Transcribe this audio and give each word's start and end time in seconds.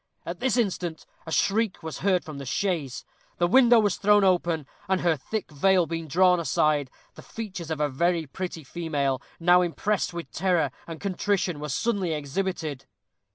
At 0.25 0.39
this 0.39 0.57
instant 0.57 1.05
a 1.27 1.31
shriek 1.31 1.83
was 1.83 1.99
heard 1.99 2.23
from 2.25 2.39
the 2.39 2.45
chaise: 2.47 3.05
the 3.37 3.45
window 3.45 3.77
was 3.79 3.97
thrown 3.97 4.23
open, 4.23 4.65
and 4.89 5.01
her 5.01 5.15
thick 5.15 5.51
veil 5.51 5.85
being 5.85 6.07
drawn 6.07 6.39
aside, 6.39 6.89
the 7.13 7.21
features 7.21 7.69
of 7.69 7.79
a 7.79 7.87
very 7.87 8.25
pretty 8.25 8.63
female, 8.63 9.21
now 9.39 9.61
impressed 9.61 10.11
with 10.11 10.31
terror 10.31 10.71
and 10.87 10.99
contrition, 10.99 11.59
were 11.59 11.69
suddenly 11.69 12.15
exhibited. 12.15 12.85